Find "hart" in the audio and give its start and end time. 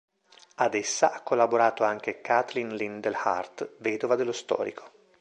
3.21-3.75